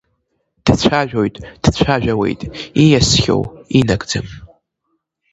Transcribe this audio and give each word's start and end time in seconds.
Дцәажәоитдцәажәауеит 0.65 2.41
ииасхьоу 2.81 3.43
инагӡам… 3.79 4.27